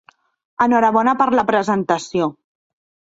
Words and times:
Enhorabona 0.65 1.13
per 1.21 1.29
la 1.35 1.45
presentació. 1.51 2.31